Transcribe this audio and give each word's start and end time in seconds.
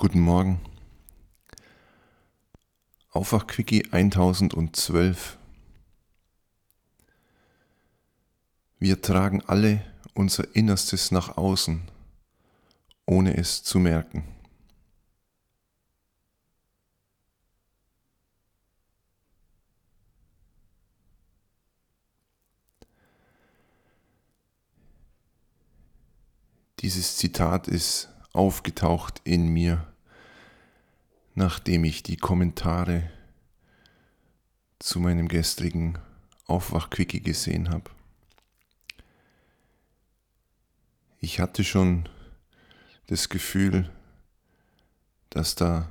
Guten 0.00 0.20
Morgen. 0.20 0.60
Aufwachquickie 3.10 3.92
1012. 3.92 5.36
Wir 8.78 9.02
tragen 9.02 9.42
alle 9.48 9.84
unser 10.14 10.54
Innerstes 10.54 11.10
nach 11.10 11.36
außen, 11.36 11.82
ohne 13.06 13.36
es 13.36 13.64
zu 13.64 13.80
merken. 13.80 14.22
Dieses 26.78 27.16
Zitat 27.16 27.66
ist 27.66 28.10
aufgetaucht 28.38 29.20
in 29.24 29.48
mir, 29.48 29.84
nachdem 31.34 31.82
ich 31.82 32.04
die 32.04 32.16
Kommentare 32.16 33.10
zu 34.78 35.00
meinem 35.00 35.26
gestrigen 35.26 35.98
Aufwachquickie 36.46 37.20
gesehen 37.20 37.70
habe. 37.70 37.90
Ich 41.18 41.40
hatte 41.40 41.64
schon 41.64 42.08
das 43.08 43.28
Gefühl, 43.28 43.90
dass 45.30 45.56
da 45.56 45.90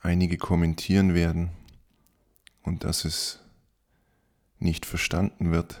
einige 0.00 0.36
kommentieren 0.36 1.14
werden 1.14 1.50
und 2.62 2.82
dass 2.82 3.04
es 3.04 3.38
nicht 4.58 4.84
verstanden 4.84 5.52
wird. 5.52 5.80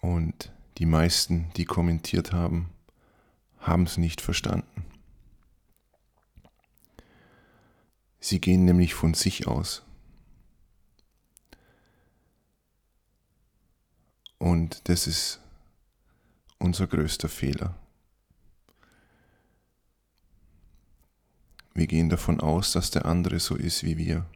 Und 0.00 0.50
die 0.78 0.86
meisten, 0.86 1.52
die 1.56 1.66
kommentiert 1.66 2.32
haben, 2.32 2.70
haben 3.68 3.84
es 3.84 3.96
nicht 3.96 4.20
verstanden. 4.20 4.84
Sie 8.20 8.40
gehen 8.40 8.64
nämlich 8.64 8.94
von 8.94 9.14
sich 9.14 9.46
aus. 9.46 9.82
Und 14.38 14.88
das 14.88 15.06
ist 15.06 15.40
unser 16.58 16.86
größter 16.86 17.28
Fehler. 17.28 17.74
Wir 21.74 21.86
gehen 21.86 22.08
davon 22.08 22.40
aus, 22.40 22.72
dass 22.72 22.90
der 22.90 23.06
andere 23.06 23.38
so 23.38 23.54
ist 23.54 23.84
wie 23.84 23.96
wir. 23.96 24.26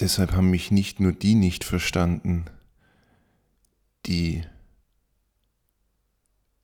Deshalb 0.00 0.32
haben 0.32 0.50
mich 0.50 0.70
nicht 0.70 1.00
nur 1.00 1.12
die 1.12 1.34
nicht 1.34 1.64
verstanden, 1.64 2.44
die 4.08 4.42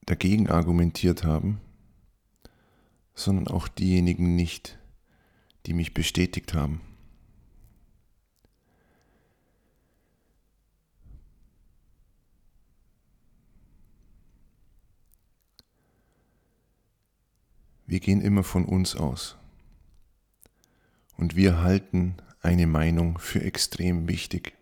dagegen 0.07 0.49
argumentiert 0.49 1.25
haben, 1.25 1.61
sondern 3.15 3.49
auch 3.49 3.69
diejenigen 3.69 4.35
nicht, 4.35 4.79
die 5.67 5.75
mich 5.75 5.95
bestätigt 5.95 6.55
haben. 6.55 6.81
Wir 17.87 18.01
gehen 18.01 18.23
immer 18.23 18.43
von 18.43 18.65
uns 18.65 18.97
aus. 18.97 19.37
Und 21.17 21.37
wir 21.37 21.61
halten 21.61 22.17
eine 22.41 22.67
Meinung 22.67 23.19
für 23.19 23.43
extrem 23.43 24.09
wichtig. 24.09 24.55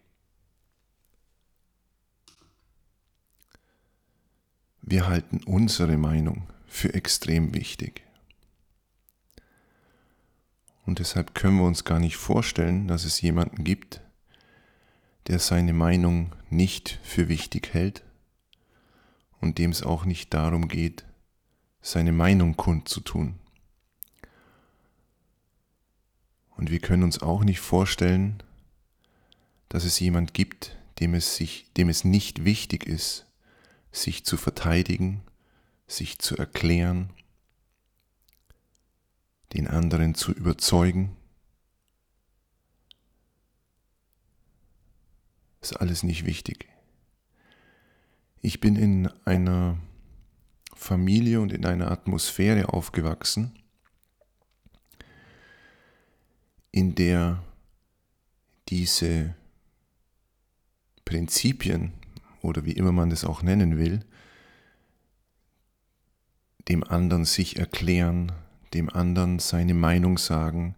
Wir 4.82 5.06
halten 5.06 5.40
unsere 5.44 5.96
Meinung 5.96 6.48
für 6.66 6.92
extrem 6.92 7.54
wichtig. 7.54 8.02
Und 10.84 10.98
deshalb 10.98 11.34
können 11.34 11.58
wir 11.58 11.66
uns 11.66 11.84
gar 11.84 12.00
nicht 12.00 12.16
vorstellen, 12.16 12.88
dass 12.88 13.04
es 13.04 13.20
jemanden 13.20 13.62
gibt, 13.62 14.00
der 15.28 15.38
seine 15.38 15.72
Meinung 15.72 16.34
nicht 16.50 16.98
für 17.04 17.28
wichtig 17.28 17.72
hält 17.72 18.02
und 19.40 19.58
dem 19.58 19.70
es 19.70 19.84
auch 19.84 20.04
nicht 20.04 20.34
darum 20.34 20.66
geht, 20.66 21.04
seine 21.80 22.12
Meinung 22.12 22.56
kundzutun. 22.56 23.36
Und 26.56 26.70
wir 26.70 26.80
können 26.80 27.04
uns 27.04 27.22
auch 27.22 27.44
nicht 27.44 27.60
vorstellen, 27.60 28.42
dass 29.68 29.84
es 29.84 30.00
jemand 30.00 30.34
gibt, 30.34 30.76
dem 30.98 31.14
es, 31.14 31.36
sich, 31.36 31.72
dem 31.76 31.88
es 31.88 32.04
nicht 32.04 32.44
wichtig 32.44 32.86
ist, 32.86 33.26
sich 33.92 34.24
zu 34.24 34.36
verteidigen, 34.36 35.22
sich 35.86 36.18
zu 36.18 36.36
erklären, 36.36 37.10
den 39.52 39.68
anderen 39.68 40.14
zu 40.14 40.32
überzeugen. 40.32 41.16
Ist 45.60 45.74
alles 45.74 46.02
nicht 46.02 46.24
wichtig. 46.24 46.68
Ich 48.40 48.58
bin 48.58 48.74
in 48.74 49.06
einer 49.24 49.78
Familie 50.74 51.40
und 51.40 51.52
in 51.52 51.64
einer 51.64 51.90
Atmosphäre 51.92 52.72
aufgewachsen, 52.72 53.56
in 56.72 56.94
der 56.94 57.44
diese 58.68 59.36
Prinzipien 61.04 61.92
oder 62.42 62.64
wie 62.64 62.72
immer 62.72 62.92
man 62.92 63.10
das 63.10 63.24
auch 63.24 63.42
nennen 63.42 63.78
will, 63.78 64.04
dem 66.68 66.84
anderen 66.84 67.24
sich 67.24 67.58
erklären, 67.58 68.32
dem 68.74 68.90
anderen 68.90 69.38
seine 69.38 69.74
Meinung 69.74 70.18
sagen, 70.18 70.74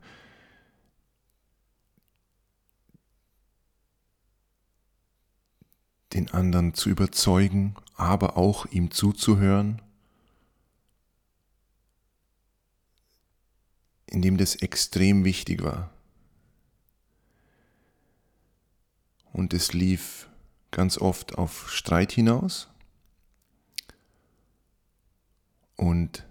den 6.13 6.31
anderen 6.31 6.75
zu 6.75 6.91
überzeugen, 6.91 7.75
aber 7.97 8.37
auch 8.37 8.67
ihm 8.67 8.91
zuzuhören, 8.91 9.83
indem 14.07 14.37
das 14.37 14.55
extrem 14.55 15.25
wichtig 15.25 15.63
war. 15.63 15.91
Und 19.33 19.53
es 19.53 19.73
lief 19.73 20.29
ganz 20.75 20.99
oft 20.99 21.39
auf 21.39 21.71
Streit 21.71 22.11
hinaus 22.11 22.69
und 25.77 26.27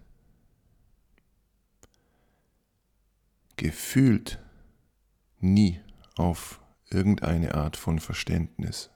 gefühlt 3.55 4.39
nie 5.39 5.79
auf 6.17 6.59
irgendeine 6.89 7.55
Art 7.55 7.77
von 7.77 7.99
Verständnis, 7.99 8.89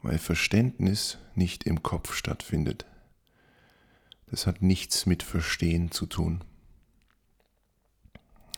weil 0.00 0.16
Verständnis 0.16 1.18
nicht 1.34 1.64
im 1.64 1.82
Kopf 1.82 2.14
stattfindet. 2.14 2.86
Das 4.28 4.46
hat 4.46 4.62
nichts 4.62 5.04
mit 5.04 5.22
Verstehen 5.22 5.90
zu 5.90 6.06
tun. 6.06 6.42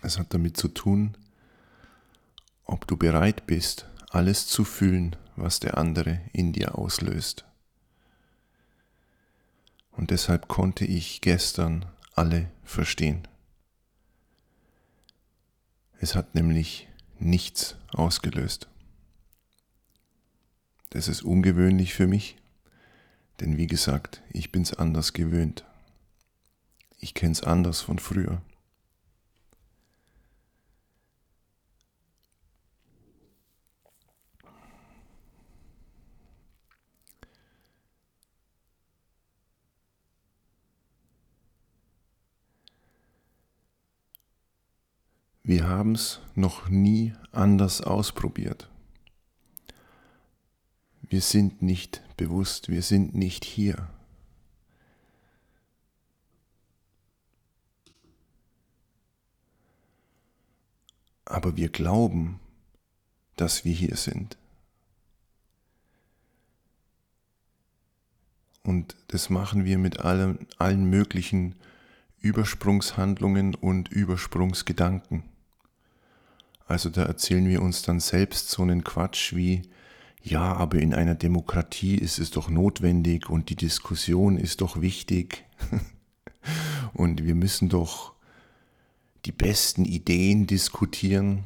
Es 0.02 0.20
hat 0.20 0.32
damit 0.32 0.56
zu 0.56 0.68
tun, 0.68 1.16
ob 2.64 2.86
du 2.86 2.96
bereit 2.96 3.44
bist, 3.48 3.88
alles 4.10 4.46
zu 4.46 4.64
fühlen, 4.64 5.16
was 5.36 5.60
der 5.60 5.78
andere 5.78 6.20
in 6.32 6.52
dir 6.52 6.78
auslöst. 6.78 7.44
Und 9.92 10.10
deshalb 10.10 10.48
konnte 10.48 10.84
ich 10.84 11.20
gestern 11.20 11.86
alle 12.14 12.50
verstehen. 12.64 13.28
Es 16.00 16.14
hat 16.14 16.34
nämlich 16.34 16.88
nichts 17.18 17.76
ausgelöst. 17.92 18.68
Das 20.90 21.08
ist 21.08 21.22
ungewöhnlich 21.22 21.94
für 21.94 22.06
mich, 22.06 22.36
denn 23.40 23.56
wie 23.56 23.66
gesagt, 23.66 24.22
ich 24.30 24.52
bin's 24.52 24.74
anders 24.74 25.12
gewöhnt. 25.12 25.64
Ich 26.98 27.14
kenn's 27.14 27.42
anders 27.42 27.80
von 27.80 27.98
früher. 27.98 28.42
Wir 45.52 45.68
haben 45.68 45.96
es 45.96 46.18
noch 46.34 46.70
nie 46.70 47.12
anders 47.30 47.82
ausprobiert. 47.82 48.70
Wir 51.02 51.20
sind 51.20 51.60
nicht 51.60 52.00
bewusst, 52.16 52.70
wir 52.70 52.80
sind 52.80 53.14
nicht 53.14 53.44
hier. 53.44 53.90
Aber 61.26 61.54
wir 61.58 61.68
glauben, 61.68 62.40
dass 63.36 63.66
wir 63.66 63.74
hier 63.74 63.96
sind. 63.96 64.38
Und 68.62 68.96
das 69.08 69.28
machen 69.28 69.66
wir 69.66 69.76
mit 69.76 70.00
allen, 70.00 70.46
allen 70.56 70.88
möglichen 70.88 71.56
Übersprungshandlungen 72.20 73.54
und 73.54 73.90
Übersprungsgedanken. 73.90 75.24
Also 76.66 76.88
da 76.90 77.04
erzählen 77.04 77.46
wir 77.48 77.62
uns 77.62 77.82
dann 77.82 78.00
selbst 78.00 78.50
so 78.50 78.62
einen 78.62 78.84
Quatsch 78.84 79.34
wie, 79.34 79.62
ja, 80.22 80.54
aber 80.54 80.78
in 80.78 80.94
einer 80.94 81.14
Demokratie 81.14 81.96
ist 81.96 82.18
es 82.18 82.30
doch 82.30 82.48
notwendig 82.48 83.28
und 83.28 83.50
die 83.50 83.56
Diskussion 83.56 84.36
ist 84.36 84.60
doch 84.60 84.80
wichtig 84.80 85.44
und 86.94 87.24
wir 87.24 87.34
müssen 87.34 87.68
doch 87.68 88.12
die 89.24 89.32
besten 89.32 89.84
Ideen 89.84 90.46
diskutieren. 90.46 91.44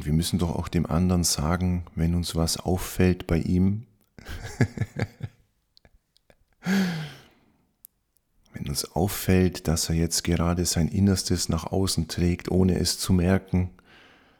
Und 0.00 0.06
wir 0.06 0.14
müssen 0.14 0.38
doch 0.38 0.56
auch 0.56 0.68
dem 0.68 0.86
anderen 0.86 1.24
sagen, 1.24 1.84
wenn 1.94 2.14
uns 2.14 2.34
was 2.34 2.56
auffällt 2.56 3.26
bei 3.26 3.36
ihm. 3.36 3.84
wenn 8.54 8.66
uns 8.66 8.90
auffällt, 8.92 9.68
dass 9.68 9.90
er 9.90 9.96
jetzt 9.96 10.24
gerade 10.24 10.64
sein 10.64 10.88
Innerstes 10.88 11.50
nach 11.50 11.64
außen 11.64 12.08
trägt, 12.08 12.50
ohne 12.50 12.78
es 12.78 12.98
zu 12.98 13.12
merken, 13.12 13.72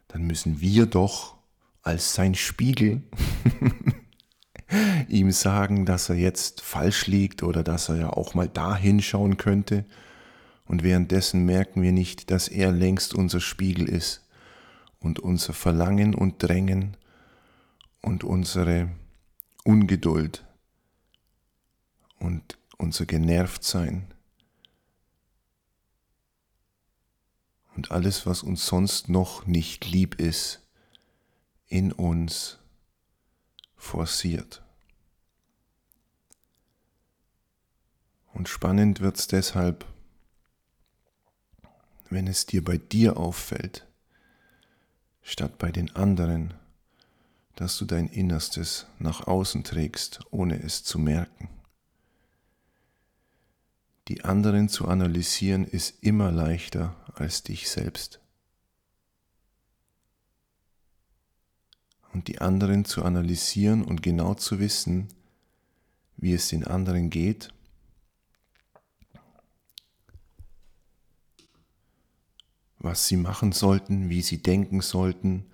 dann 0.08 0.22
müssen 0.22 0.62
wir 0.62 0.86
doch 0.86 1.36
als 1.82 2.14
sein 2.14 2.34
Spiegel 2.34 3.02
ihm 5.08 5.30
sagen, 5.30 5.84
dass 5.84 6.08
er 6.08 6.16
jetzt 6.16 6.62
falsch 6.62 7.06
liegt 7.06 7.42
oder 7.42 7.62
dass 7.62 7.90
er 7.90 7.96
ja 7.96 8.08
auch 8.08 8.32
mal 8.32 8.48
da 8.48 8.74
hinschauen 8.74 9.36
könnte. 9.36 9.84
Und 10.64 10.82
währenddessen 10.82 11.44
merken 11.44 11.82
wir 11.82 11.92
nicht, 11.92 12.30
dass 12.30 12.48
er 12.48 12.72
längst 12.72 13.14
unser 13.14 13.40
Spiegel 13.40 13.86
ist 13.86 14.22
und 15.00 15.18
unser 15.18 15.52
Verlangen 15.52 16.14
und 16.14 16.42
Drängen 16.42 16.96
und 18.02 18.24
unsere 18.24 18.90
Ungeduld 19.64 20.46
und 22.18 22.58
unser 22.78 23.06
Genervtsein 23.06 24.06
und 27.76 27.90
alles, 27.90 28.26
was 28.26 28.42
uns 28.42 28.66
sonst 28.66 29.08
noch 29.08 29.46
nicht 29.46 29.86
lieb 29.86 30.20
ist, 30.20 30.60
in 31.66 31.92
uns 31.92 32.58
forciert. 33.76 34.62
Und 38.32 38.48
spannend 38.48 39.00
wird 39.00 39.18
es 39.18 39.28
deshalb, 39.28 39.86
wenn 42.10 42.26
es 42.26 42.46
dir 42.46 42.62
bei 42.64 42.76
dir 42.76 43.16
auffällt, 43.16 43.86
statt 45.22 45.58
bei 45.58 45.70
den 45.70 45.94
anderen, 45.94 46.54
dass 47.56 47.76
du 47.78 47.84
dein 47.84 48.08
Innerstes 48.08 48.86
nach 48.98 49.26
außen 49.26 49.64
trägst, 49.64 50.20
ohne 50.30 50.62
es 50.62 50.82
zu 50.82 50.98
merken. 50.98 51.48
Die 54.08 54.24
anderen 54.24 54.68
zu 54.68 54.88
analysieren 54.88 55.64
ist 55.64 56.02
immer 56.02 56.32
leichter 56.32 56.96
als 57.14 57.42
dich 57.42 57.68
selbst. 57.68 58.20
Und 62.12 62.26
die 62.26 62.40
anderen 62.40 62.84
zu 62.84 63.04
analysieren 63.04 63.84
und 63.84 64.02
genau 64.02 64.34
zu 64.34 64.58
wissen, 64.58 65.08
wie 66.16 66.32
es 66.32 66.48
den 66.48 66.66
anderen 66.66 67.08
geht, 67.08 67.52
was 72.80 73.06
sie 73.06 73.16
machen 73.16 73.52
sollten, 73.52 74.08
wie 74.08 74.22
sie 74.22 74.42
denken 74.42 74.80
sollten, 74.80 75.46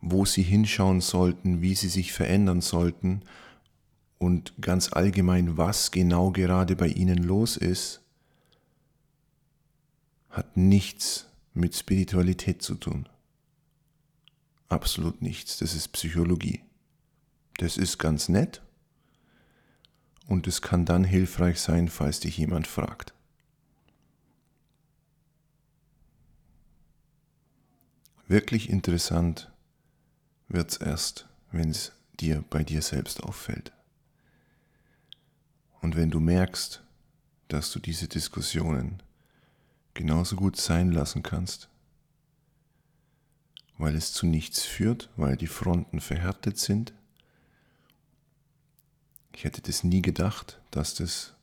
wo 0.00 0.24
sie 0.24 0.42
hinschauen 0.42 1.00
sollten, 1.00 1.62
wie 1.62 1.74
sie 1.74 1.88
sich 1.88 2.12
verändern 2.12 2.60
sollten 2.60 3.22
und 4.18 4.54
ganz 4.60 4.92
allgemein, 4.92 5.56
was 5.56 5.90
genau 5.90 6.30
gerade 6.30 6.76
bei 6.76 6.88
ihnen 6.88 7.22
los 7.22 7.56
ist, 7.56 8.02
hat 10.30 10.56
nichts 10.56 11.26
mit 11.54 11.74
Spiritualität 11.74 12.62
zu 12.62 12.74
tun. 12.74 13.08
Absolut 14.68 15.22
nichts. 15.22 15.58
Das 15.58 15.74
ist 15.74 15.88
Psychologie. 15.88 16.62
Das 17.58 17.76
ist 17.76 17.98
ganz 17.98 18.28
nett 18.28 18.62
und 20.26 20.46
es 20.46 20.62
kann 20.62 20.84
dann 20.84 21.04
hilfreich 21.04 21.60
sein, 21.60 21.88
falls 21.88 22.20
dich 22.20 22.36
jemand 22.38 22.66
fragt. 22.66 23.14
Wirklich 28.26 28.70
interessant 28.70 29.50
wird 30.48 30.70
es 30.70 30.76
erst, 30.78 31.28
wenn 31.52 31.70
es 31.70 31.92
dir 32.20 32.44
bei 32.48 32.64
dir 32.64 32.80
selbst 32.80 33.22
auffällt. 33.22 33.72
Und 35.80 35.96
wenn 35.96 36.10
du 36.10 36.20
merkst, 36.20 36.82
dass 37.48 37.70
du 37.70 37.78
diese 37.78 38.08
Diskussionen 38.08 39.02
genauso 39.92 40.36
gut 40.36 40.56
sein 40.56 40.90
lassen 40.90 41.22
kannst, 41.22 41.68
weil 43.76 43.94
es 43.94 44.12
zu 44.12 44.26
nichts 44.26 44.62
führt, 44.62 45.10
weil 45.16 45.36
die 45.36 45.46
Fronten 45.46 46.00
verhärtet 46.00 46.58
sind. 46.58 46.92
Ich 49.32 49.44
hätte 49.44 49.60
das 49.62 49.84
nie 49.84 50.00
gedacht, 50.00 50.60
dass 50.70 50.94
das 50.94 51.34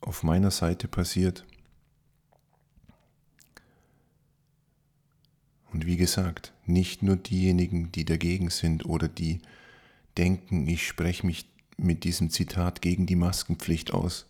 auf 0.00 0.22
meiner 0.22 0.50
Seite 0.50 0.88
passiert. 0.88 1.44
Und 5.72 5.86
wie 5.86 5.96
gesagt, 5.96 6.52
nicht 6.66 7.02
nur 7.02 7.16
diejenigen, 7.16 7.92
die 7.92 8.04
dagegen 8.04 8.50
sind 8.50 8.84
oder 8.84 9.08
die 9.08 9.40
denken, 10.16 10.66
ich 10.66 10.86
spreche 10.86 11.26
mich 11.26 11.48
mit 11.76 12.04
diesem 12.04 12.30
Zitat 12.30 12.82
gegen 12.82 13.06
die 13.06 13.16
Maskenpflicht 13.16 13.92
aus, 13.92 14.26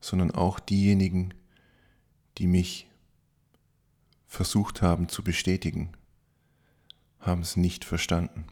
sondern 0.00 0.30
auch 0.30 0.60
diejenigen, 0.60 1.34
die 2.38 2.46
mich 2.46 2.86
versucht 4.26 4.80
haben 4.80 5.08
zu 5.08 5.24
bestätigen, 5.24 5.90
haben 7.18 7.42
es 7.42 7.56
nicht 7.56 7.84
verstanden. 7.84 8.46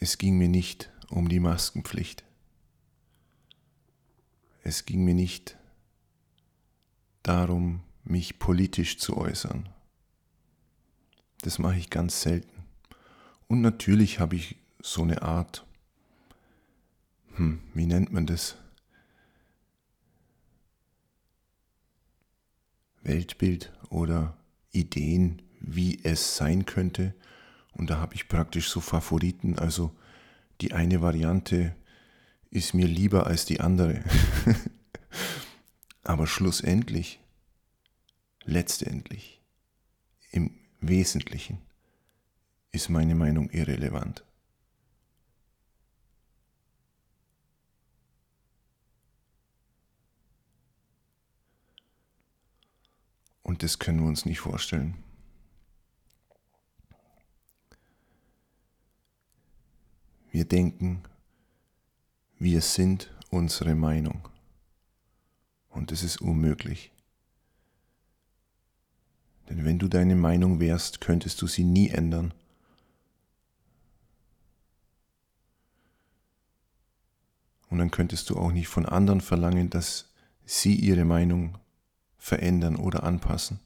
Es 0.00 0.18
ging 0.18 0.36
mir 0.36 0.48
nicht 0.48 0.90
um 1.10 1.28
die 1.28 1.38
Maskenpflicht. 1.38 2.24
Es 4.64 4.84
ging 4.84 5.04
mir 5.04 5.14
nicht 5.14 5.56
darum, 7.22 7.80
mich 8.04 8.38
politisch 8.38 8.98
zu 8.98 9.16
äußern. 9.16 9.68
Das 11.42 11.58
mache 11.58 11.76
ich 11.76 11.90
ganz 11.90 12.22
selten. 12.22 12.64
Und 13.48 13.60
natürlich 13.60 14.20
habe 14.20 14.36
ich 14.36 14.56
so 14.80 15.02
eine 15.02 15.22
Art, 15.22 15.66
hm, 17.34 17.60
wie 17.74 17.86
nennt 17.86 18.12
man 18.12 18.26
das? 18.26 18.56
Weltbild 23.02 23.72
oder 23.90 24.36
Ideen, 24.70 25.42
wie 25.60 26.00
es 26.04 26.36
sein 26.36 26.66
könnte. 26.66 27.14
Und 27.72 27.90
da 27.90 27.98
habe 27.98 28.14
ich 28.14 28.28
praktisch 28.28 28.68
so 28.68 28.80
Favoriten. 28.80 29.58
Also 29.58 29.94
die 30.60 30.72
eine 30.72 31.02
Variante 31.02 31.74
ist 32.50 32.74
mir 32.74 32.86
lieber 32.86 33.26
als 33.26 33.44
die 33.44 33.60
andere. 33.60 34.04
Aber 36.04 36.26
schlussendlich, 36.26 37.20
letztendlich, 38.44 39.40
im 40.30 40.58
Wesentlichen 40.80 41.58
ist 42.72 42.88
meine 42.88 43.14
Meinung 43.14 43.50
irrelevant. 43.50 44.24
Und 53.42 53.62
das 53.62 53.78
können 53.78 54.00
wir 54.00 54.08
uns 54.08 54.24
nicht 54.24 54.40
vorstellen. 54.40 54.96
Wir 60.30 60.46
denken, 60.46 61.02
wir 62.38 62.62
sind 62.62 63.14
unsere 63.28 63.74
Meinung. 63.74 64.31
Und 65.72 65.90
es 65.90 66.02
ist 66.02 66.20
unmöglich. 66.20 66.92
Denn 69.48 69.64
wenn 69.64 69.78
du 69.78 69.88
deine 69.88 70.14
Meinung 70.14 70.60
wärst, 70.60 71.00
könntest 71.00 71.42
du 71.42 71.46
sie 71.46 71.64
nie 71.64 71.88
ändern. 71.88 72.32
Und 77.68 77.78
dann 77.78 77.90
könntest 77.90 78.28
du 78.30 78.36
auch 78.36 78.52
nicht 78.52 78.68
von 78.68 78.86
anderen 78.86 79.22
verlangen, 79.22 79.70
dass 79.70 80.12
sie 80.44 80.74
ihre 80.74 81.04
Meinung 81.04 81.58
verändern 82.18 82.76
oder 82.76 83.02
anpassen. 83.02 83.60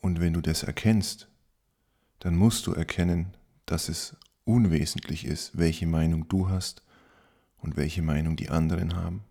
Und 0.00 0.20
wenn 0.20 0.34
du 0.34 0.40
das 0.40 0.62
erkennst, 0.62 1.28
dann 2.20 2.36
musst 2.36 2.66
du 2.66 2.72
erkennen, 2.72 3.34
dass 3.64 3.88
es 3.88 4.16
unwesentlich 4.46 5.26
ist, 5.26 5.58
welche 5.58 5.86
Meinung 5.86 6.28
du 6.28 6.48
hast 6.48 6.82
und 7.58 7.76
welche 7.76 8.00
Meinung 8.00 8.36
die 8.36 8.48
anderen 8.48 8.96
haben. 8.96 9.24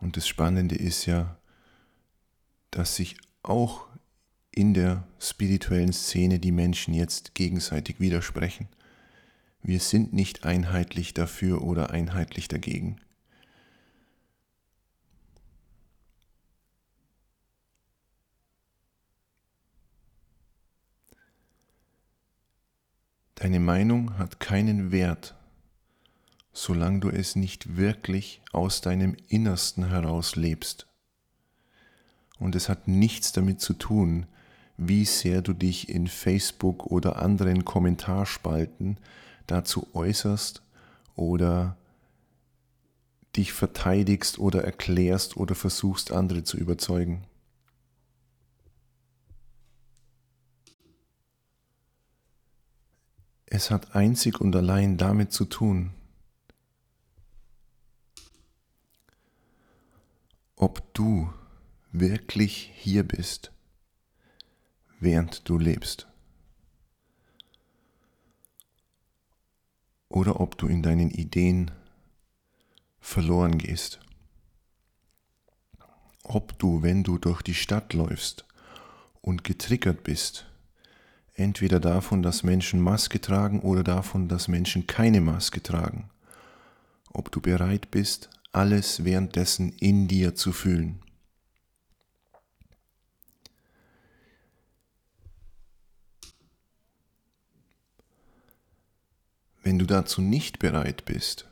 Und 0.00 0.16
das 0.16 0.26
Spannende 0.26 0.76
ist 0.76 1.06
ja, 1.06 1.36
dass 2.70 2.96
sich 2.96 3.16
auch 3.42 3.86
in 4.50 4.74
der 4.74 5.06
spirituellen 5.18 5.92
Szene 5.92 6.38
die 6.38 6.52
Menschen 6.52 6.94
jetzt 6.94 7.34
gegenseitig 7.34 8.00
widersprechen. 8.00 8.68
Wir 9.62 9.80
sind 9.80 10.12
nicht 10.12 10.44
einheitlich 10.44 11.14
dafür 11.14 11.62
oder 11.62 11.90
einheitlich 11.90 12.48
dagegen. 12.48 13.00
Deine 23.44 23.60
Meinung 23.60 24.16
hat 24.16 24.40
keinen 24.40 24.90
Wert, 24.90 25.34
solange 26.54 27.00
du 27.00 27.10
es 27.10 27.36
nicht 27.36 27.76
wirklich 27.76 28.40
aus 28.52 28.80
deinem 28.80 29.14
Innersten 29.28 29.90
heraus 29.90 30.34
lebst. 30.34 30.86
Und 32.38 32.54
es 32.54 32.70
hat 32.70 32.88
nichts 32.88 33.32
damit 33.32 33.60
zu 33.60 33.74
tun, 33.74 34.24
wie 34.78 35.04
sehr 35.04 35.42
du 35.42 35.52
dich 35.52 35.90
in 35.90 36.06
Facebook 36.06 36.86
oder 36.86 37.20
anderen 37.20 37.66
Kommentarspalten 37.66 38.96
dazu 39.46 39.88
äußerst 39.92 40.62
oder 41.14 41.76
dich 43.36 43.52
verteidigst 43.52 44.38
oder 44.38 44.64
erklärst 44.64 45.36
oder 45.36 45.54
versuchst 45.54 46.12
andere 46.12 46.44
zu 46.44 46.56
überzeugen. 46.56 47.24
Es 53.56 53.70
hat 53.70 53.94
einzig 53.94 54.40
und 54.40 54.56
allein 54.56 54.96
damit 54.96 55.32
zu 55.32 55.44
tun, 55.44 55.94
ob 60.56 60.92
du 60.92 61.32
wirklich 61.92 62.72
hier 62.74 63.04
bist, 63.04 63.52
während 64.98 65.48
du 65.48 65.56
lebst. 65.56 66.08
Oder 70.08 70.40
ob 70.40 70.58
du 70.58 70.66
in 70.66 70.82
deinen 70.82 71.12
Ideen 71.12 71.70
verloren 72.98 73.56
gehst. 73.58 74.00
Ob 76.24 76.58
du, 76.58 76.82
wenn 76.82 77.04
du 77.04 77.18
durch 77.18 77.40
die 77.40 77.54
Stadt 77.54 77.92
läufst 77.92 78.46
und 79.20 79.44
getriggert 79.44 80.02
bist, 80.02 80.50
entweder 81.34 81.80
davon, 81.80 82.22
dass 82.22 82.42
Menschen 82.42 82.80
Maske 82.80 83.20
tragen 83.20 83.60
oder 83.60 83.82
davon, 83.82 84.28
dass 84.28 84.48
Menschen 84.48 84.86
keine 84.86 85.20
Maske 85.20 85.62
tragen. 85.62 86.10
Ob 87.12 87.30
du 87.30 87.40
bereit 87.40 87.90
bist, 87.90 88.30
alles 88.52 89.04
währenddessen 89.04 89.72
in 89.78 90.08
dir 90.08 90.34
zu 90.34 90.52
fühlen. 90.52 91.00
Wenn 99.62 99.78
du 99.78 99.86
dazu 99.86 100.20
nicht 100.20 100.58
bereit 100.58 101.04
bist, 101.06 101.48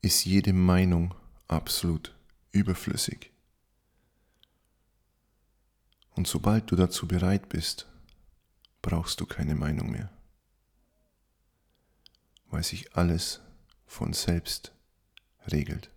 ist 0.00 0.24
jede 0.24 0.52
Meinung 0.52 1.14
absolut 1.48 2.14
überflüssig. 2.52 3.35
Und 6.16 6.26
sobald 6.26 6.70
du 6.70 6.76
dazu 6.76 7.06
bereit 7.06 7.48
bist, 7.48 7.86
brauchst 8.82 9.20
du 9.20 9.26
keine 9.26 9.54
Meinung 9.54 9.90
mehr, 9.90 10.10
weil 12.48 12.62
sich 12.62 12.96
alles 12.96 13.42
von 13.86 14.14
selbst 14.14 14.72
regelt. 15.52 15.90